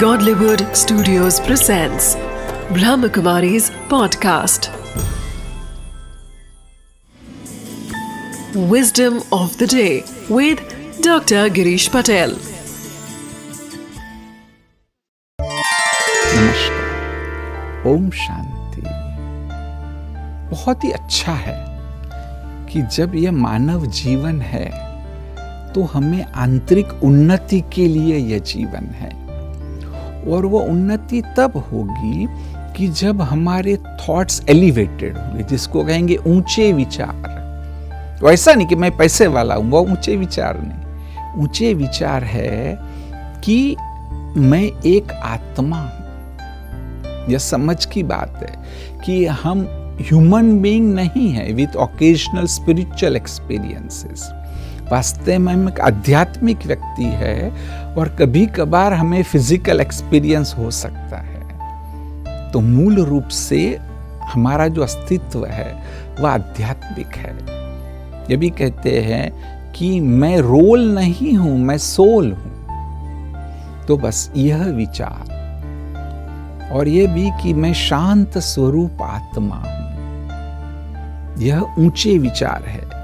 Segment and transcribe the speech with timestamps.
[0.00, 2.16] Godlywood Studios presents
[2.76, 4.68] Brahmakumari's podcast.
[8.54, 10.60] Wisdom of the day with
[11.00, 11.48] Dr.
[11.48, 12.36] Girish Patel.
[16.36, 18.82] नमस्कार ओम शांति
[20.50, 21.58] बहुत ही अच्छा है
[22.72, 24.68] कि जब यह मानव जीवन है
[25.72, 29.25] तो हमें आंतरिक उन्नति के लिए यह जीवन है
[30.32, 32.26] और वो उन्नति तब होगी
[32.76, 37.34] कि जब हमारे थॉट्स एलिवेटेड होंगे, जिसको कहेंगे ऊँचे विचार।
[38.32, 42.78] ऐसा नहीं कि मैं पैसे वाला हूँ, वो ऊँचे विचार नहीं। ऊँचे विचार है
[43.44, 43.76] कि
[44.36, 45.92] मैं एक आत्मा
[47.30, 48.56] यह समझ की बात है
[49.04, 49.66] कि हम
[50.00, 54.28] ह्यूमन बीइंग नहीं है विथ ओकेजनल स्पिरिचुअल एक्सपीरियंसेस
[54.92, 57.50] वास्तव में एक आध्यात्मिक व्यक्ति है
[57.94, 61.36] और कभी कभार हमें फ़िज़िकल एक्सपीरियंस हो सकता है।
[62.52, 63.78] तो मूल रूप से
[64.24, 65.82] हमारा जो अस्तित्व है,
[66.20, 67.36] वह आध्यात्मिक है।
[68.30, 72.56] ये भी कहते हैं कि मैं रोल नहीं हूँ, मैं सोल हूँ।
[73.86, 75.36] तो बस यह विचार।
[76.72, 79.76] और यह भी कि मैं शांत स्वरूप आत्मा हूँ।
[81.38, 82.95] यह ऊँचे विचार है।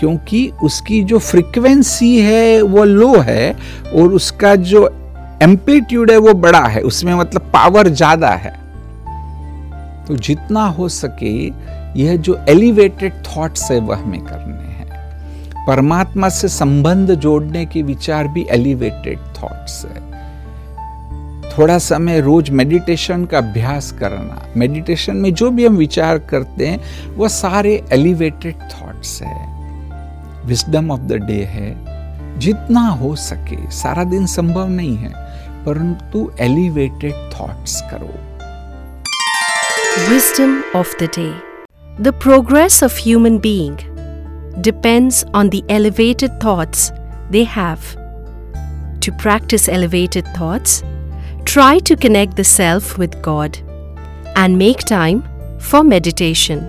[0.00, 3.56] क्योंकि उसकी जो फ्रिक्वेंसी है, वो लो है
[3.94, 4.86] और उसका जो
[5.42, 8.52] एम्पलीट्यूड है, वो बड़ा है। उसमें मतलब पावर ज़्यादा है।
[10.06, 11.46] तो जितना हो सके,
[12.00, 18.28] यह जो एलिवेटेड थॉट्स है, वह हमें करने हैं। परमात्मा से संबंध जोड़ने के विचार
[18.28, 20.02] भी एलिवेटेड थॉट्स है।
[21.58, 26.80] थोड़ा समय रोज मेडिटेशन का अभ्यास करना मेडिटेशन में जो भी हम विचार करते हैं,
[27.16, 29.53] वह सारे एलिवेटेड थॉट्स है।
[30.46, 35.12] विजडम ऑफ़ द डे है। जितना हो सके, सारा दिन संभव नहीं है,
[35.66, 38.12] परंतु एलिवेटेड थॉट्स करो।
[40.10, 41.28] Wisdom of the day
[42.00, 43.78] the progress of human being
[44.62, 46.90] depends on the elevated thoughts
[47.30, 47.78] they have
[49.06, 50.80] to practice elevated thoughts
[51.46, 53.56] try to connect the self with God
[54.38, 55.20] and make time
[55.60, 56.66] for meditation